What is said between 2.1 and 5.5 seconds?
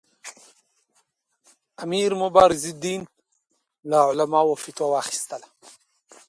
مبارزالدین له علماوو فتوا واخیستله.